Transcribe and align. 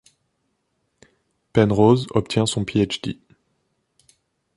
Penrose 1.53 2.07
obtient 2.15 2.47
son 2.47 2.65
Ph.D. 2.65 3.19